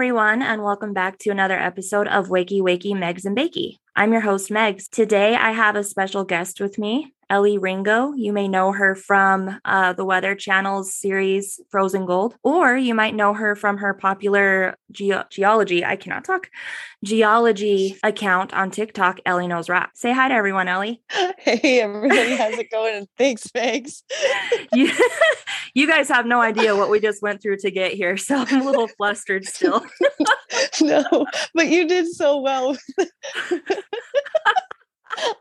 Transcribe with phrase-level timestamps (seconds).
[0.00, 3.76] everyone, and welcome back to another episode of Wakey Wakey Megz and Bakey.
[3.94, 4.88] I'm your host, Megz.
[4.88, 8.12] Today, I have a special guest with me, Elley Ringo.
[8.12, 13.14] You may know her from uh, the Weather Channel's series Frozen Gold, or you might
[13.14, 16.50] know her from her popular ge- geology, I cannot talk,
[17.04, 19.90] geology account on TikTok, Elley Knows Rock.
[19.94, 21.02] Say hi to everyone, Elley.
[21.38, 23.08] Hey, everybody, how's it going?
[23.16, 24.02] Thanks, Megz.
[24.74, 24.90] you,
[25.72, 28.60] you guys have no idea what we just went through to get here, so I'm
[28.60, 29.82] a little flustered still.
[30.82, 32.76] no, but you did so well.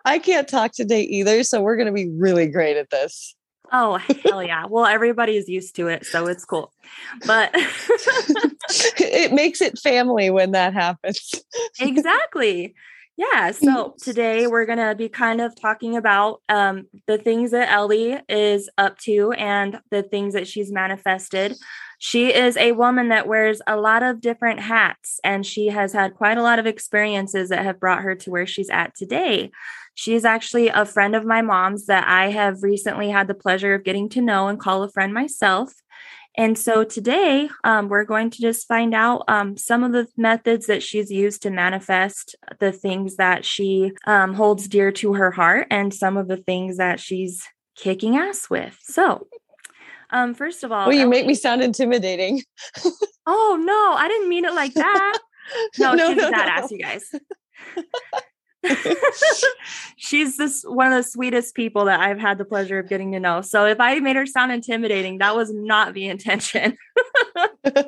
[0.05, 3.36] I can't talk today either, so we're going to be really great at this.
[3.72, 4.66] Oh, hell yeah.
[4.67, 6.73] Well, everybody's used to it, so it's cool.
[7.25, 7.52] But
[8.97, 11.31] it makes it family when that happens.
[11.80, 12.73] exactly.
[13.20, 13.52] Yeah.
[13.52, 18.17] So today we're going to be kind of talking about um, the things that Elley
[18.30, 21.58] is up to and the things that she's manifested.
[21.97, 26.16] She is a woman that wears a lot of different hats, and she has had
[26.16, 29.52] quite a lot of experiences that have brought her to where she's at today.
[29.95, 33.84] She's actually a friend of my mom's that I have recently had the pleasure of
[33.84, 35.73] getting to know and call a friend myself.
[36.40, 40.68] And so today, um, we're going to just find out um, some of the methods
[40.68, 45.68] that she's used to manifest the things that she um, holds dear to her heart
[45.70, 48.80] and some of the things that she's kicking ass with.
[48.81, 49.28] So,
[50.12, 52.42] um, first of all, well, you Elley, make me sound intimidating.
[53.28, 55.20] oh no, I didn't mean it like that.
[55.80, 56.68] No, no she's no, badass, no.
[56.70, 57.12] you guys.
[59.98, 63.20] She's this one of the sweetest people that I've had the pleasure of getting to
[63.20, 63.42] know.
[63.42, 66.78] So if I made her sound intimidating, that was not the intention.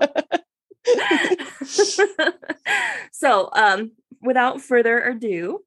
[3.12, 5.60] so um without further ado,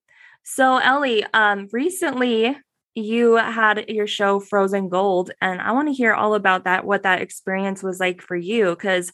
[0.43, 2.56] so Elley, um recently
[2.97, 7.03] you had your show Frozen Gold and I want to hear all about that what
[7.03, 9.10] that experience was like for you cuz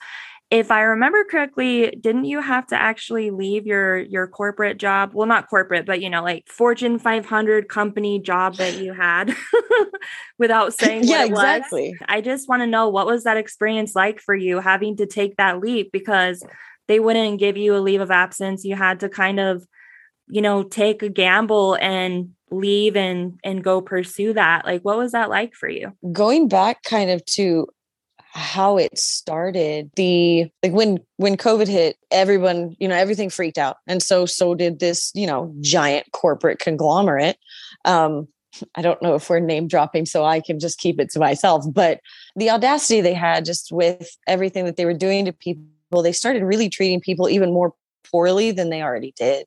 [0.50, 5.12] if I remember correctly, didn't you have to actually leave your your corporate job?
[5.14, 9.34] Well, not corporate, but you know, like Fortune 500 company job that you had
[10.38, 11.90] without saying yeah, exactly.
[12.00, 12.06] Was.
[12.08, 15.36] I just want to know what was that experience like for you having to take
[15.36, 16.42] that leap because
[16.88, 18.64] they wouldn't give you a leave of absence.
[18.64, 19.64] You had to kind of,
[20.28, 24.64] you know, take a gamble and leave and and go pursue that.
[24.64, 25.92] Like what was that like for you?
[26.10, 27.68] Going back kind of to
[28.32, 33.78] how it started the like when when covid hit everyone you know everything freaked out
[33.86, 37.36] and so so did this you know giant corporate conglomerate.
[37.84, 38.28] Um
[38.74, 41.64] i don't know if we're name dropping so i can just keep it to myself
[41.72, 42.00] but
[42.34, 46.42] the audacity they had just with everything that they were doing to people they started
[46.42, 47.74] really treating people even more
[48.10, 49.46] poorly than they already did.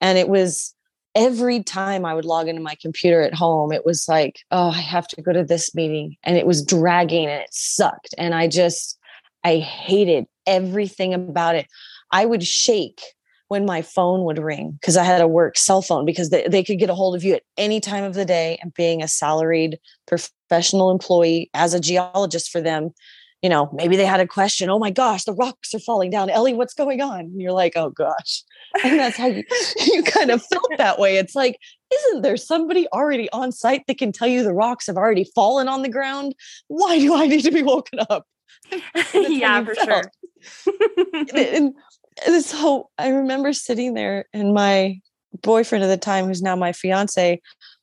[0.00, 0.74] And it was
[1.18, 4.80] every time I would log into my computer at home, it was like, oh, I
[4.80, 6.16] have to go to this meeting.
[6.22, 8.14] And it was dragging and it sucked.
[8.16, 8.96] And I just,
[9.42, 11.66] I hated everything about it.
[12.12, 13.02] I would shake
[13.48, 16.62] when my phone would ring because I had a work cell phone because they, they
[16.62, 18.56] could get a hold of you at any time of the day.
[18.62, 22.90] And being a salaried professional employee as a geologist for them,
[23.42, 24.68] you know, maybe they had a question.
[24.68, 26.28] Oh my gosh, the rocks are falling down.
[26.28, 27.20] Elley, what's going on?
[27.20, 28.42] And you're like, oh gosh.
[28.82, 29.44] And that's how you,
[29.86, 31.18] you kind of felt that way.
[31.18, 31.58] It's like,
[31.92, 35.68] isn't there somebody already on site that can tell you the rocks have already fallen
[35.68, 36.34] on the ground?
[36.66, 38.26] Why do I need to be woken up?
[39.14, 40.06] yeah, for felt.
[40.64, 40.72] sure.
[41.34, 41.74] and,
[42.26, 45.00] and so I remember sitting there and my
[45.42, 47.40] boyfriend at the time, who's now my fiance,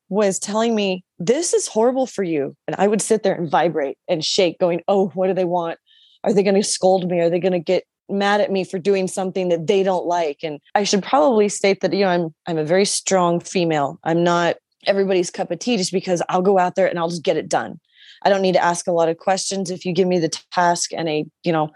[0.09, 2.55] was telling me, This is horrible for you.
[2.67, 5.79] And I would sit there and vibrate and shake, going, Oh, what do they want?
[6.23, 7.19] Are they going to scold me?
[7.19, 10.39] Are they going to get mad at me for doing something that they don't like?
[10.43, 13.99] And I should probably state that, you know, I'm I'm a very strong female.
[14.03, 17.23] I'm not everybody's cup of tea just because I'll go out there and I'll just
[17.23, 17.79] get it done.
[18.23, 19.69] I don't need to ask a lot of questions.
[19.69, 21.71] If you give me the task and a, you know,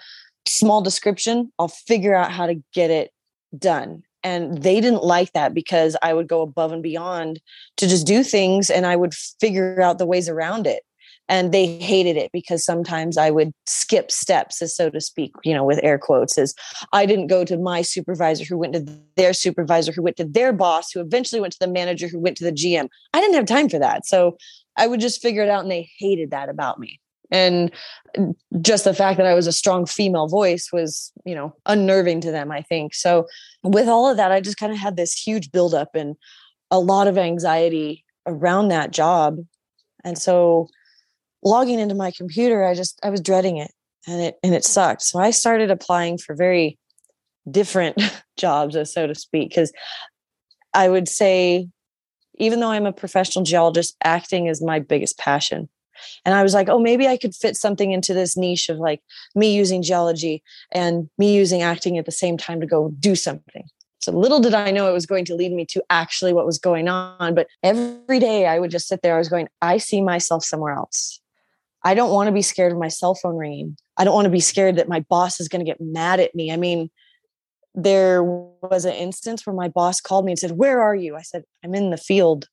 [0.48, 3.12] small description, I'll figure out how to get it
[3.58, 7.40] done and they didn't like that because i would go above and beyond
[7.78, 10.84] to just do things and i would figure out the ways around it
[11.28, 15.54] and they hated it because sometimes i would skip steps as so to speak you
[15.54, 16.54] know with air quotes as
[16.92, 18.86] i didn't go to my supervisor who went to
[19.16, 22.36] their supervisor who went to their boss who eventually went to the manager who went
[22.36, 24.38] to the gm i didn't have time for that so
[24.78, 27.00] i would just figure it out and they hated that about me
[27.32, 27.72] and
[28.62, 32.32] just the fact that i was a strong female voice was you know unnerving to
[32.32, 32.94] them i think.
[32.94, 33.28] So
[33.64, 36.16] with all of that i just kind of had this huge buildup and
[36.72, 39.40] a lot of anxiety around that job.
[40.04, 40.68] And so
[41.44, 43.72] logging into my computer i just i was dreading it
[44.08, 45.02] and it and it sucked.
[45.02, 46.78] So i started applying for very
[47.50, 48.02] different
[48.38, 49.72] jobs uh, so to speak because
[50.74, 51.68] i would say
[52.38, 55.70] even though i'm a professional geologist acting is my biggest passion
[56.26, 59.02] And I was like, oh, maybe I could fit something into this niche of like
[59.36, 63.68] me using geology and me using acting at the same time to go do something.
[64.02, 66.58] So little did I know it was going to lead me to actually what was
[66.58, 67.36] going on.
[67.36, 70.74] But every day I would just sit there, I was going, I see myself somewhere
[70.74, 71.20] else.
[71.84, 73.78] I don't want to be scared of my cell phone ringing.
[73.98, 76.36] I don't want to be scared that my boss is going to get mad at
[76.36, 76.52] me.
[76.52, 76.90] I mean,
[77.76, 81.16] there was an instance where my boss called me and said, Where are you?
[81.16, 82.48] I said, I'm in the field.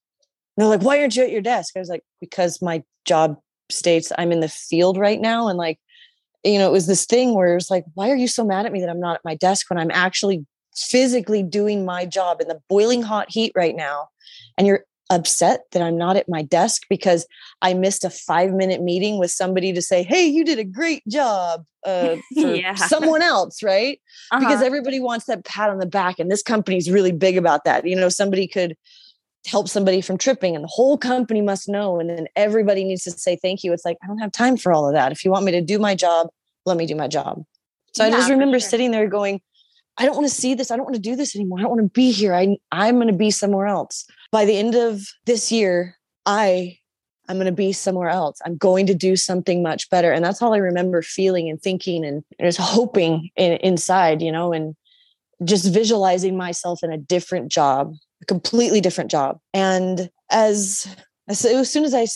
[0.57, 1.77] They're like, Why aren't you at your desk?
[1.77, 3.37] I was like, Because my job
[3.71, 5.49] states I'm in the field right now.
[5.49, 5.79] And like,
[6.45, 8.67] you know, it was this thing where it was like, Why are you so mad
[8.67, 12.41] at me that I'm not at my desk when I'm actually physically doing my job
[12.41, 14.09] in the boiling hot heat right now?
[14.57, 17.27] And you're upset that I'm not at my desk because
[17.63, 21.07] I missed a five minute meeting with somebody to say, Hey, you did a great
[21.09, 22.75] job uh, for yeah.
[22.75, 24.01] someone else, right?
[24.33, 24.41] Uh-huh.
[24.41, 26.19] Because everybody wants that pat on the back.
[26.19, 27.87] And this company's really big about that.
[27.87, 28.77] You know, somebody could
[29.47, 32.01] help somebody from tripping and the whole company must know.
[32.01, 33.73] And then everybody needs to say thank you.
[33.73, 35.13] It's like, I don't have time for all of that.
[35.13, 36.29] If you want me to do my job,
[36.65, 37.45] let me do my job.
[37.95, 38.69] So yeah, I just remember sure.
[38.69, 39.41] sitting there going,
[39.99, 40.71] I don't want to see this.
[40.71, 41.59] I don't want to do this anymore.
[41.59, 42.35] I don't want to be here.
[42.35, 46.79] I, I'm going to be somewhere else by the end of this year, I
[47.29, 48.39] I'm going to be somewhere else.
[48.45, 50.13] I'm going to do something much better.
[50.13, 54.53] And that's all I remember feeling and thinking and just hoping in, inside, you know,
[54.53, 54.77] and
[55.43, 57.95] just visualizing myself in a different job,
[58.27, 59.39] completely different job.
[59.55, 60.95] And as,
[61.29, 61.41] as,
[61.71, 62.07] soon as I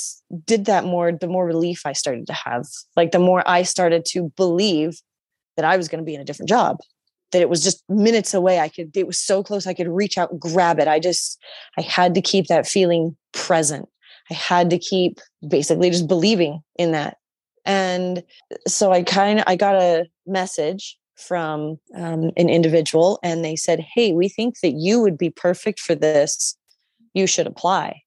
[0.45, 2.67] did that more, the more relief I started to have.
[2.97, 5.01] Like the more I started to believe
[5.57, 6.79] that I was going to be in a different job
[7.33, 8.59] that it was just minutes away.
[8.59, 9.67] I could, it was so close.
[9.67, 10.89] I could reach out and grab it.
[10.89, 11.39] I just,
[11.79, 13.89] I had to keep that feeling present.
[14.31, 17.17] I had to keep basically just believing in that.
[17.65, 18.23] And
[18.67, 23.81] so I kind of, I got a message from um, an individual and they said,
[23.81, 26.57] Hey, we think that you would be perfect for this.
[27.15, 28.03] You should apply.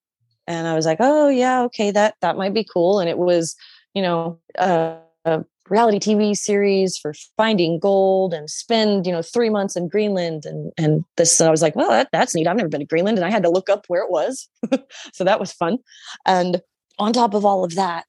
[0.48, 3.00] And I was like, Oh yeah, okay, that, that might be cool.
[3.00, 3.56] And it was,
[3.94, 4.96] you know, uh,
[5.26, 10.46] a reality TV series for finding gold and spend, you know, three months in Greenland.
[10.46, 12.48] And, and this, and I was like, well, that, that's neat.
[12.48, 14.50] I've never been to Greenland and I had to look up where it was.
[15.14, 15.78] so that was fun.
[16.26, 16.62] And
[17.00, 18.06] on top of all of that,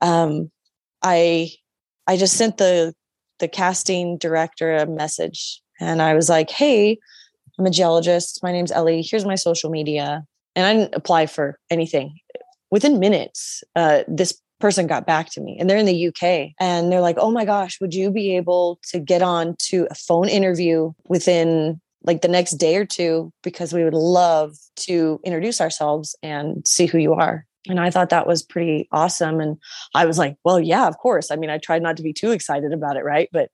[0.00, 0.50] um,
[1.02, 1.50] I,
[2.06, 2.94] I just sent the,
[3.40, 6.98] the casting director a message and I was like, Hey,
[7.58, 8.42] I'm a geologist.
[8.42, 9.02] My name's Elley.
[9.02, 10.24] Here's my social media.
[10.54, 12.14] And I didn't apply for anything.
[12.70, 16.92] Within minutes, uh, this person got back to me and they're in the UK and
[16.92, 20.28] they're like, "Oh my gosh, would you be able to get on to a phone
[20.28, 26.14] interview within like the next day or two because we would love to introduce ourselves
[26.22, 29.58] and see who you are." And I thought that was pretty awesome and
[29.94, 32.30] I was like, "Well, yeah, of course." I mean, I tried not to be too
[32.30, 33.28] excited about it, right?
[33.32, 33.50] But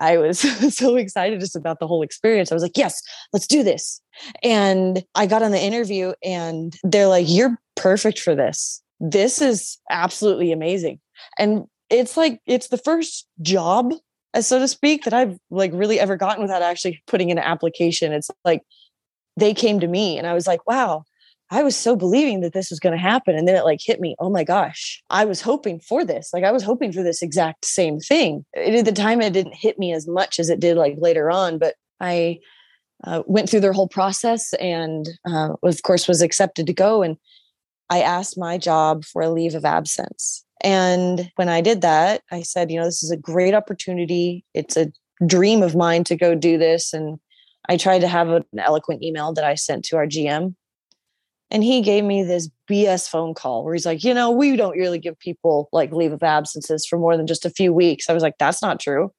[0.00, 0.38] I was
[0.76, 2.52] so excited just about the whole experience.
[2.52, 3.02] I was like, yes,
[3.32, 4.00] let's do this.
[4.44, 9.78] And I got on the interview and they're like, you're perfect for this this is
[9.90, 11.00] absolutely amazing.
[11.38, 13.92] And it's like, it's the first job,
[14.34, 17.44] uh, so to speak, that I've like really ever gotten without actually putting in an
[17.44, 18.12] application.
[18.12, 18.62] It's like
[19.36, 21.04] they came to me and I was like, wow,
[21.50, 23.34] I was so believing that this was going to happen.
[23.34, 24.14] And then it like hit me.
[24.18, 26.30] Oh my gosh, I was hoping for this.
[26.32, 28.44] Like I was hoping for this exact same thing.
[28.56, 31.58] At the time, it didn't hit me as much as it did like later on,
[31.58, 32.40] but I
[33.04, 37.02] uh, went through their whole process and uh, of course was accepted to go.
[37.02, 37.16] And
[37.90, 40.44] I asked my job for a leave of absence.
[40.62, 44.44] And when I did that, I said, you know, this is a great opportunity.
[44.54, 44.92] It's a
[45.26, 46.92] dream of mine to go do this.
[46.92, 47.18] And
[47.68, 50.54] I tried to have an eloquent email that I sent to our GM.
[51.50, 54.76] And he gave me this BS phone call where he's like, you know, we don't
[54.76, 58.10] really give people like leave of absences for more than just a few weeks.
[58.10, 59.10] I was like, that's not true.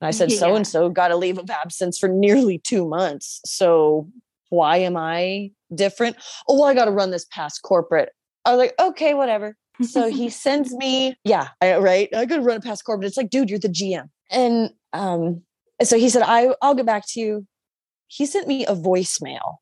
[0.00, 3.40] And I said, so and so got a leave of absence for nearly two months.
[3.44, 4.08] So
[4.48, 6.16] why am I different?
[6.48, 8.10] Oh, well, I got to run this past corporate.
[8.44, 9.56] I was like, okay, whatever.
[9.82, 12.08] So he sends me, yeah, I, right.
[12.16, 13.06] I got to run it past corporate.
[13.06, 14.08] It's like, dude, you're the GM.
[14.30, 15.42] And um,
[15.82, 17.46] so he said, I, I'll get back to you.
[18.08, 19.56] He sent me a voicemail.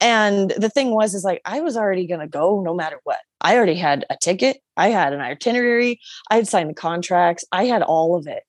[0.00, 3.18] And the thing was, is like, I was already going to go no matter what.
[3.40, 4.58] I already had a ticket.
[4.76, 6.00] I had an itinerary.
[6.30, 7.44] I had signed the contracts.
[7.52, 8.42] I had all of it.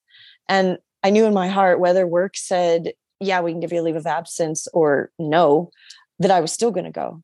[0.48, 3.84] And I knew in my heart whether work said yeah, we can give you a
[3.84, 5.72] leave of absence or no,
[6.20, 7.22] that I was still going to go.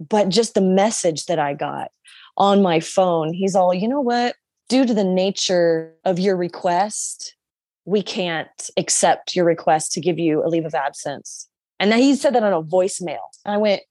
[0.00, 1.90] But just the message that I got
[2.36, 4.34] on my phone, he's all, you know what?
[4.68, 7.34] Due to the nature of your request,
[7.84, 11.48] we can't accept your request to give you a leave of absence.
[11.78, 13.18] And then he said that on a voicemail.
[13.44, 13.82] And I went,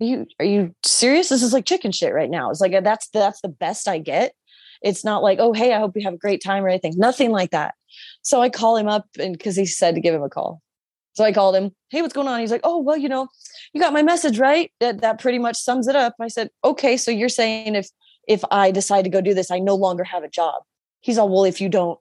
[0.00, 1.28] are you are you serious?
[1.28, 2.50] This is like chicken shit right now.
[2.50, 4.34] It's like that's that's the best I get.
[4.82, 6.94] It's not like, oh hey, I hope you have a great time or anything.
[6.96, 7.74] Nothing like that.
[8.22, 10.60] So I call him up and because he said to give him a call.
[11.14, 12.40] So I called him, hey, what's going on?
[12.40, 13.28] He's like, oh, well, you know,
[13.72, 14.70] you got my message, right?
[14.80, 16.14] That that pretty much sums it up.
[16.20, 17.88] I said, okay, so you're saying if
[18.28, 20.62] if I decide to go do this, I no longer have a job.
[21.00, 21.98] He's all, well, if you don't,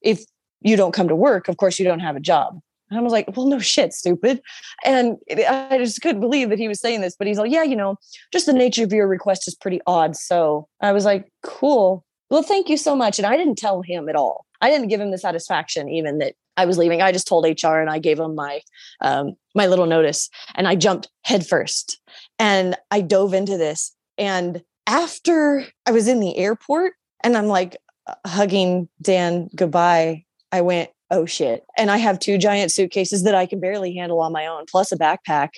[0.00, 0.24] if
[0.60, 2.60] you don't come to work, of course you don't have a job.
[2.90, 4.40] And I was like, well, no shit, stupid.
[4.84, 7.76] And I just couldn't believe that he was saying this, but he's like, yeah, you
[7.76, 7.96] know,
[8.32, 10.16] just the nature of your request is pretty odd.
[10.16, 12.04] So I was like, cool.
[12.30, 13.18] Well, thank you so much.
[13.18, 14.46] And I didn't tell him at all.
[14.60, 17.02] I didn't give him the satisfaction even that I was leaving.
[17.02, 18.60] I just told HR and I gave him my
[19.00, 22.00] um, my little notice, and I jumped headfirst
[22.38, 23.94] and I dove into this.
[24.18, 27.76] And after I was in the airport, and I'm like
[28.06, 33.34] uh, hugging Dan goodbye, I went, "Oh shit!" And I have two giant suitcases that
[33.34, 35.50] I can barely handle on my own, plus a backpack.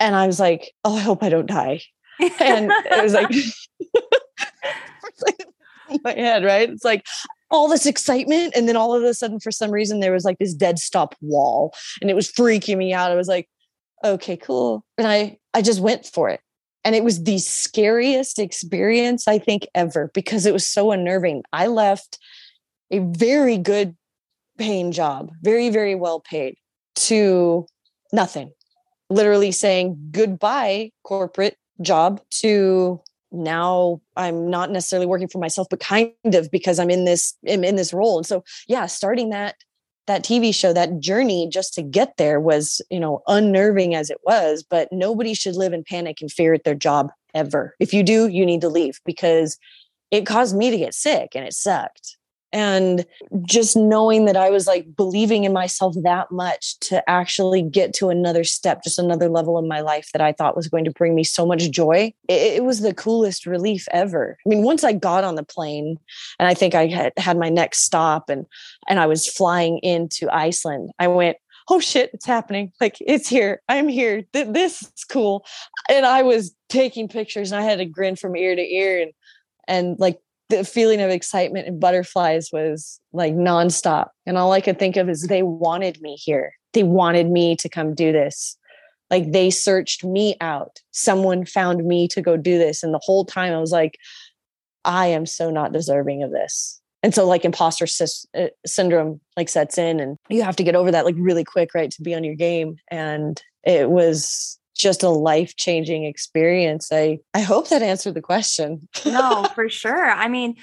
[0.00, 1.82] And I was like, "Oh, I hope I don't die."
[2.40, 3.30] And it was like.
[6.04, 6.68] my head, right?
[6.68, 7.06] It's like
[7.50, 8.54] all this excitement.
[8.54, 11.14] And then all of a sudden, for some reason, there was like this dead stop
[11.20, 13.10] wall and it was freaking me out.
[13.10, 13.48] I was like,
[14.04, 14.84] okay, cool.
[14.96, 16.40] And I, I just went for it.
[16.84, 21.42] And it was the scariest experience I think ever because it was so unnerving.
[21.52, 22.18] I left
[22.90, 23.96] a very good
[24.58, 26.56] paying job, very, very well paid
[26.96, 27.66] to
[28.12, 28.52] nothing,
[29.08, 33.00] literally saying goodbye, corporate job to
[33.30, 37.64] now i'm not necessarily working for myself but kind of because i'm in this I'm
[37.64, 38.18] in this role.
[38.18, 39.56] And so yeah starting that
[40.06, 44.18] that tv show that journey just to get there was you know unnerving as it
[44.24, 47.74] was but nobody should live in panic and fear at their job ever.
[47.78, 49.58] If you do you need to leave because
[50.10, 52.16] it caused me to get sick and it sucked
[52.52, 53.04] and
[53.44, 58.08] just knowing that i was like believing in myself that much to actually get to
[58.08, 61.14] another step just another level in my life that i thought was going to bring
[61.14, 64.36] me so much joy it, it, was the coolest relief ever.
[64.44, 65.98] I mean once i got on the plane
[66.38, 68.46] and i think i had had my next stop and
[68.88, 71.36] and i was flying into iceland i went
[71.70, 72.72] oh shit it's happening.
[72.80, 73.62] Like it's here.
[73.68, 74.22] I'm here.
[74.32, 75.44] Th- this is cool.
[75.88, 79.12] And i was taking pictures and i had a grin from ear to ear and
[79.66, 84.08] and like the feeling of excitement and butterflies was like nonstop.
[84.26, 86.52] And all I could think of is they wanted me here.
[86.72, 88.56] They wanted me to come do this.
[89.10, 90.80] Like they searched me out.
[90.90, 92.82] Someone found me to go do this.
[92.82, 93.98] And the whole time I was like,
[94.84, 96.80] I am so not deserving of this.
[97.02, 100.74] And so like imposter sy- uh, syndrome like sets in and you have to get
[100.74, 101.90] over that like really quick, right?
[101.90, 102.76] To be on your game.
[102.90, 106.90] And it was just a life changing experience.
[106.92, 108.88] I I hope that answered the question.
[109.04, 110.10] no, for sure.
[110.10, 110.56] I mean,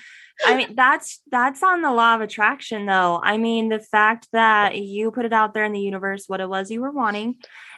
[0.46, 3.22] I mean that's that's on the law of attraction though.
[3.24, 6.50] I mean, the fact that you put it out there in the universe what it
[6.50, 7.36] was you were wanting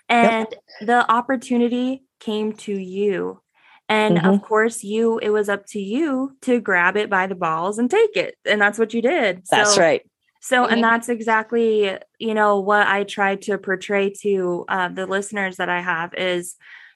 [0.09, 0.87] and yep.
[0.87, 3.41] the opportunity came to you.
[3.89, 4.27] And mm-hmm.
[4.27, 7.89] of course, you it was up to you to grab it by the balls and
[7.89, 8.35] take it.
[8.45, 9.43] And that's what you did.
[9.49, 10.01] That's so, right.
[10.41, 15.57] So, and that's exactly, you know, what I try to portray to uh, the listeners
[15.57, 16.55] that I have is,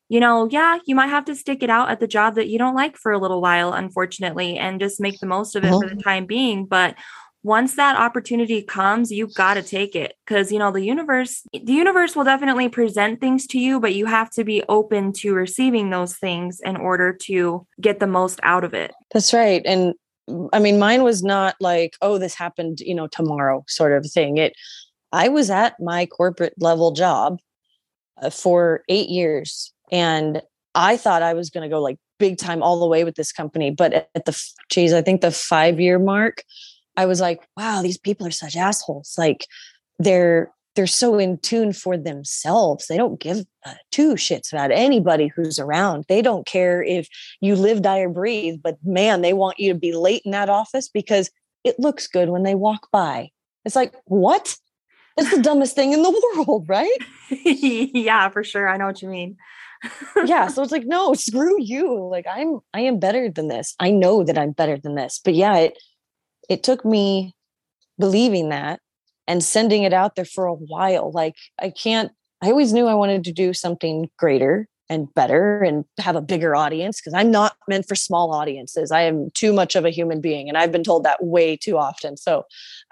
[0.10, 2.60] you know, yeah, you might have to stick it out at the job that you
[2.60, 5.80] don't like for a little while, unfortunately, and just make the most of it for
[5.82, 6.00] the mm-hmm.
[6.00, 6.66] time being.
[6.66, 6.96] But
[7.44, 11.74] once that opportunity comes, you got to take it because, you know, the universe, the
[11.74, 15.90] universe will definitely present things to you, but you have to be open to receiving
[15.90, 18.92] those things in order to get the most out of it.
[19.12, 19.62] That's right.
[19.66, 19.96] And
[20.54, 24.38] I mean, mine was not like, oh, this happened, you know, tomorrow sort of thing.
[24.38, 24.54] It,
[25.12, 27.40] I was at my corporate level job
[28.22, 30.42] uh, for eight years and
[30.74, 33.32] I thought I was going to go like big time all the way with this
[33.32, 33.72] company.
[33.72, 36.44] But at the, geez, I think the five year mark,
[36.96, 39.16] I was like, wow, these people are such assholes.
[39.18, 39.48] Like
[40.00, 42.88] they're, they're so in tune for themselves.
[42.88, 43.46] They don't give
[43.92, 46.06] two shits about anybody who's around.
[46.08, 47.08] They don't care if
[47.42, 50.50] you live, die, or breathe, but man, they want you to be late in that
[50.50, 51.30] office because
[51.64, 53.30] it looks good when they walk by.
[53.66, 54.56] It's like, what?
[55.18, 56.10] It's the dumbest thing in the
[56.48, 56.98] world, right?
[57.30, 58.70] yeah, for sure.
[58.70, 59.38] I know what you mean.
[60.26, 60.48] yeah.
[60.48, 62.08] So it's like, no, screw you.
[62.08, 63.76] Like I'm, I am better than this.
[63.80, 65.20] I know that I'm better than this.
[65.24, 65.78] But yeah, it,
[66.50, 67.36] it took me
[68.00, 68.80] believing that
[69.32, 71.10] and sending it out there for a while.
[71.12, 72.12] Like I can't,
[72.42, 76.54] I always knew I wanted to do something greater and better and have a bigger
[76.54, 78.92] audience because I'm not meant for small audiences.
[78.92, 81.78] I am too much of a human being and I've been told that way too
[81.78, 82.18] often.
[82.18, 82.44] So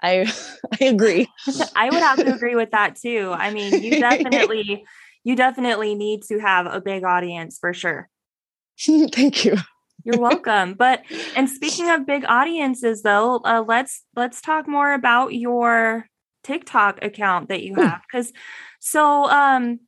[0.02, 0.32] I
[0.80, 1.28] I agree.
[1.76, 3.34] I would have to agree with that too.
[3.36, 4.86] I mean, you definitely
[5.24, 8.08] you definitely need to have a big audience for sure.
[8.78, 9.58] Thank you.
[10.04, 10.72] You're welcome.
[10.72, 11.02] But
[11.36, 16.06] and speaking of big audiences though, uh, let's let's talk more about your
[16.42, 17.80] TikTok account that you hmm.
[17.80, 18.32] have cuz
[18.78, 19.80] so um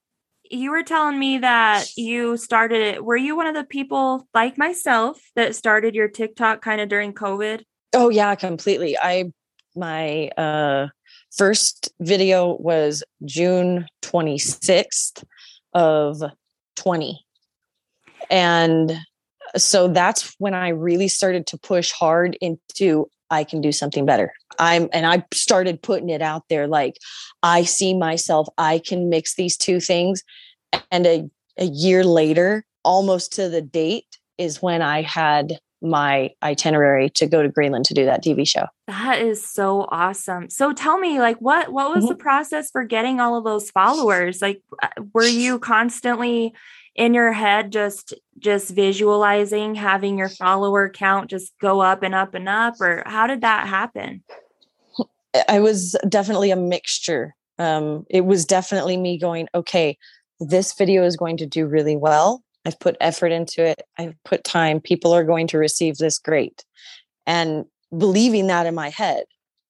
[0.53, 3.05] you were telling me that you started it.
[3.05, 7.15] Were you one of the people like myself that started your TikTok kind of during
[7.15, 7.63] COVID?
[7.95, 8.97] Oh yeah, completely.
[8.99, 9.33] I
[9.75, 10.89] my uh
[11.35, 15.25] first video was June 26th
[15.73, 16.23] of
[16.77, 17.25] 20.
[18.31, 18.93] And
[19.57, 24.33] so that's when I really started to push hard into I can do something better.
[24.59, 26.99] I'm and I started putting it out there like
[27.43, 30.23] I see myself I can mix these two things
[30.91, 37.11] and a a year later almost to the date is when I had my itinerary
[37.11, 38.67] to go to Greenland to do that TV show.
[38.87, 40.49] That is so awesome.
[40.49, 42.13] So tell me like what what was mm-hmm.
[42.13, 44.43] the process for getting all of those followers?
[44.43, 46.55] Like uh, were you constantly
[46.95, 52.35] in your head just just visualizing having your follower count just go up and up
[52.35, 54.23] and up or how did that happen?
[55.49, 57.35] I was definitely a mixture.
[57.59, 59.97] Um it was definitely me going okay,
[60.41, 63.83] this video is going to do really well I've put effort into it.
[63.99, 64.81] I've put time.
[64.81, 66.65] People are going to receive this great.
[67.27, 67.65] And
[67.97, 69.25] believing that in my head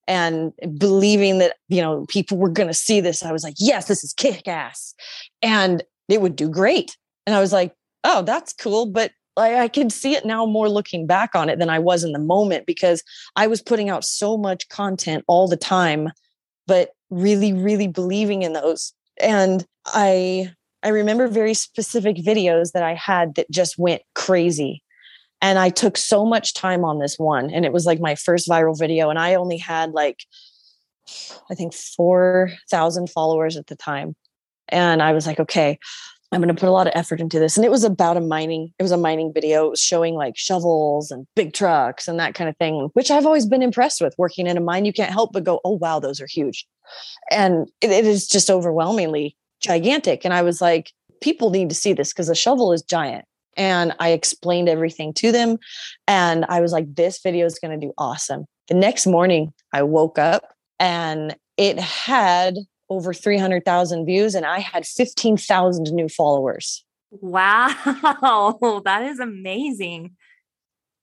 [0.06, 3.86] and believing that, you know, people were going to see this, I was like, yes,
[3.86, 4.94] this is kick ass.
[5.42, 6.96] And it would do great.
[7.26, 7.74] And I was like,
[8.04, 8.86] oh, that's cool.
[8.86, 12.04] But like, I can see it now more looking back on it than I was
[12.04, 13.02] in the moment because
[13.36, 16.10] I was putting out so much content all the time,
[16.66, 18.92] but really, really believing in those.
[19.20, 20.52] And I
[20.82, 24.82] I remember very specific videos that I had that just went crazy.
[25.40, 27.50] And I took so much time on this one.
[27.50, 29.10] And it was like my first viral video.
[29.10, 30.24] And I only had like,
[31.50, 34.14] I think 4,000 followers at the time.
[34.68, 35.78] And I was like, okay,
[36.32, 37.56] I'm going to put a lot of effort into this.
[37.56, 39.66] And it was about a mining, it was a mining video.
[39.66, 43.26] It was showing like shovels and big trucks and that kind of thing, which I've
[43.26, 44.14] always been impressed with.
[44.16, 46.66] Working in a mine, you can't help but go, oh, wow, those are huge.
[47.30, 50.24] And it, it is just overwhelmingly gigantic.
[50.24, 53.26] And I was like, people need to see this because the shovel is giant.
[53.56, 55.58] And I explained everything to them.
[56.08, 58.46] And I was like, this video is going to do awesome.
[58.68, 62.56] The next morning, I woke up and it had
[62.92, 66.84] over 300,000 views and I had 15,000 new followers.
[67.10, 70.16] Wow, that is amazing.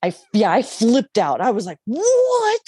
[0.01, 1.41] I yeah, I flipped out.
[1.41, 2.61] I was like, "What?"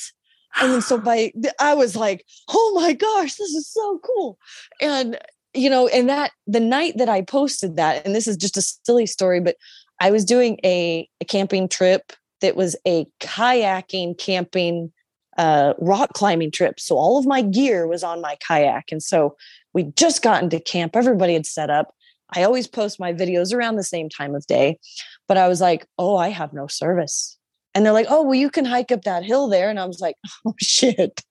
[0.62, 4.38] And then so by I was like, "Oh my gosh, this is so cool."
[4.80, 5.18] And
[5.54, 8.62] you know, and that the night that I posted that, and this is just a
[8.62, 9.56] silly story, but
[10.00, 14.92] I was doing a, a camping trip that was a kayaking, camping,
[15.38, 16.80] uh, rock climbing trip.
[16.80, 18.92] So all of my gear was on my kayak.
[18.92, 19.36] And so
[19.74, 20.96] we'd just got into camp.
[20.96, 21.94] Everybody had set up.
[22.36, 24.80] I always post my videos around the same time of day,
[25.28, 27.38] but I was like, oh, I have no service.
[27.74, 29.70] And they're like, oh, well, you can hike up that hill there.
[29.70, 30.16] And I was like,
[30.46, 31.22] oh, shit.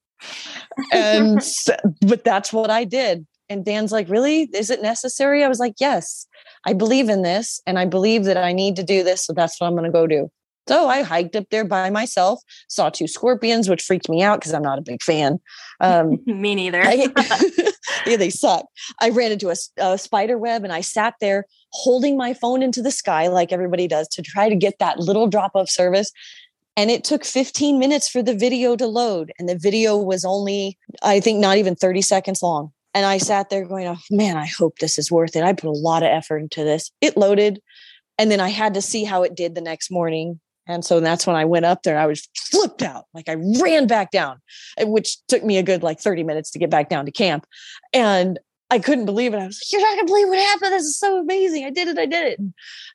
[0.93, 1.41] and,
[2.03, 3.27] but that's what I did.
[3.51, 4.43] And Dan's like, Really?
[4.55, 5.45] Is it necessary?
[5.45, 6.27] I was like, Yes,
[6.65, 9.27] I believe in this and I believe that I need to do this.
[9.27, 10.31] So that's what I'm going to go do.
[10.69, 14.55] So I hiked up there by myself, saw two scorpions, which freaked me out because
[14.55, 15.41] I'm not a big fan.
[15.81, 16.83] Um, me neither.
[16.83, 17.09] I,
[18.07, 18.67] yeah, they suck.
[19.01, 22.83] I ran into a, a spider web and I sat there holding my phone into
[22.83, 26.13] the sky like everybody does to try to get that little drop of service.
[26.77, 29.33] And it took 15 minutes for the video to load.
[29.39, 32.73] And the video was only, I think, not even 30 seconds long.
[32.95, 35.45] And I sat there going, oh, man, I hope this is worth it.
[35.45, 36.91] I put a lot of effort into this.
[37.01, 37.61] It loaded.
[38.19, 40.41] And then I had to see how it did the next morning.
[40.71, 43.07] And so that's when I went up there I was flipped out.
[43.13, 44.41] Like I ran back down,
[44.79, 47.45] eh, which took me a good like 30 minutes to get back down to camp.
[47.93, 48.39] And
[48.71, 49.39] I couldn't believe it.
[49.39, 50.73] I was like, you're not gonna believe what happened.
[50.73, 51.65] This is so amazing.
[51.65, 51.99] I did it.
[51.99, 52.41] I did it.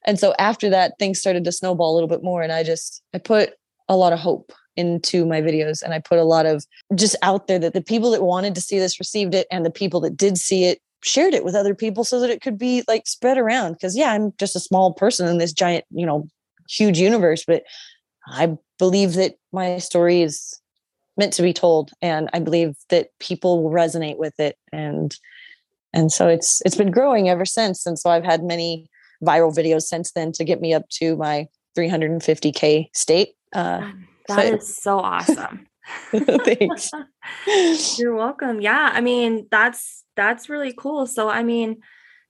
[0.05, 2.41] And so after that, things started to snowball a little bit more.
[2.41, 3.53] And I just I put
[3.89, 7.47] a lot of hope into my videos and I put a lot of just out
[7.47, 10.17] there that the people that wanted to see this received it and the people that
[10.17, 13.37] did see it shared it with other people so that it could be like spread
[13.37, 16.27] around because yeah I'm just a small person in this giant you know
[16.69, 17.63] huge universe but
[18.27, 20.59] I believe that my story is
[21.17, 25.15] meant to be told and I believe that people will resonate with it and
[25.93, 28.89] and so it's it's been growing ever since and so I've had many
[29.23, 31.47] viral videos since then to get me up to my
[31.77, 33.91] 350k state uh,
[34.27, 35.67] that so, is so awesome.
[36.11, 36.91] Thanks.
[37.97, 38.61] You're welcome.
[38.61, 41.05] Yeah, I mean, that's that's really cool.
[41.05, 41.77] So I mean,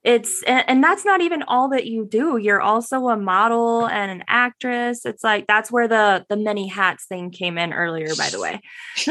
[0.06, 2.38] it's and, that's not even all that you do.
[2.38, 5.04] You're also a model and an actress.
[5.04, 8.62] It's like that's where the the many hats thing came in earlier, by the way.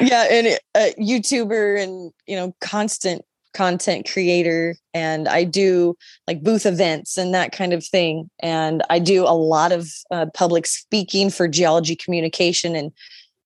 [0.00, 5.96] yeah, and a YouTuber and you know, constant content creator and I do
[6.28, 8.30] like booth events and that kind of thing.
[8.40, 12.92] And I do a lot of uh, public speaking for geology communication and,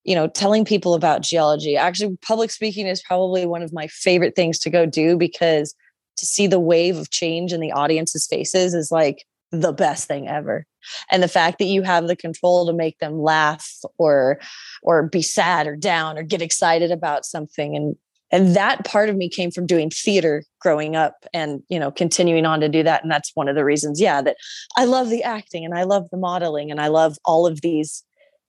[0.03, 1.75] you know, telling people about geology.
[1.75, 5.73] Actually, public speaking is probably one of my favorite things to go do because
[6.17, 10.27] to see the wave of change in the audience's faces is like the best thing
[10.27, 10.65] ever.
[11.11, 14.39] And the fact that you have the control to make them laugh or
[14.83, 17.75] or be sad or down or get excited about something.
[17.75, 17.95] And
[18.31, 22.45] and that part of me came from doing theater growing up and you know continuing
[22.45, 23.03] on to do that.
[23.03, 24.37] And that's one of the reasons yeah that
[24.77, 28.03] i love the acting and i love the modeling and i love all of these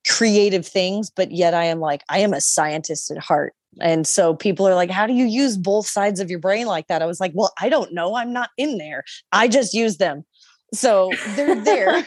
[0.08, 1.10] creative things.
[1.10, 4.74] But yet i am like i am a scientist at heart and so people are
[4.74, 7.32] like how do you use both sides of your brain like that i was like
[7.34, 10.24] well i don't know i'm not in there i just use them
[10.72, 12.06] so they're there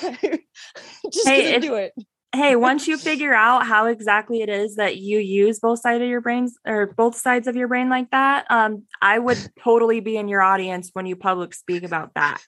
[0.00, 1.92] just hey, if, do it
[2.34, 6.08] hey, once you figure out how exactly it is that you use both sides of
[6.08, 10.16] your brains or both sides of your brain like that, um, I would totally be
[10.16, 12.40] in your audience when you public speak about that.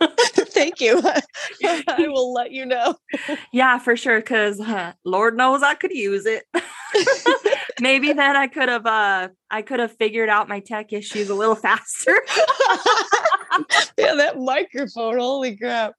[0.02, 1.00] Thank you.
[1.64, 2.96] I will let you know.
[3.52, 4.20] yeah, for sure.
[4.22, 6.44] Cause uh, Lord knows I could use it.
[7.80, 11.34] Maybe then I could have uh I could have figured out my tech issues a
[11.34, 12.14] little faster.
[13.98, 15.94] yeah, that microphone, holy crap.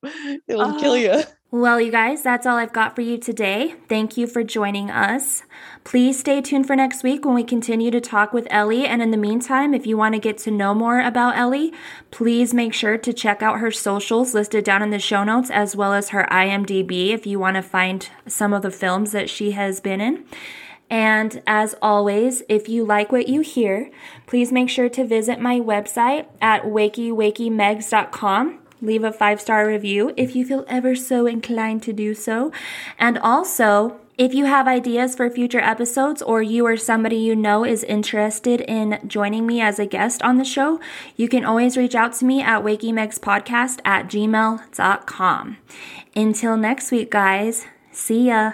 [0.47, 1.23] It'll uh, kill you.
[1.49, 3.75] Well, you guys, that's all I've got for you today.
[3.87, 5.43] Thank you for joining us.
[5.85, 8.85] Please stay tuned for next week when we continue to talk with Elley.
[8.85, 11.71] And in the meantime, if you want to get to know more about Elley,
[12.11, 15.73] please make sure to check out her socials listed down in the show notes, as
[15.73, 19.51] well as her IMDb if you want to find some of the films that she
[19.51, 20.25] has been in.
[20.89, 23.91] And as always, if you like what you hear,
[24.25, 30.35] please make sure to visit my website at wakeywakeymegz.com leave a five star review if
[30.35, 32.51] you feel ever so inclined to do so.
[32.99, 37.63] And also, if you have ideas for future episodes or you or somebody you know
[37.63, 40.79] is interested in joining me as a guest on the show,
[41.15, 45.57] you can always reach out to me at wakeymegzpodcast at gmail.com.
[46.15, 48.53] Until next week, guys, see ya.